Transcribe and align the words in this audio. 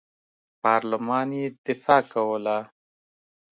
پارلمان 0.61 1.29
یې 1.39 1.45
دفاع 1.65 2.01
کوله. 2.13 2.57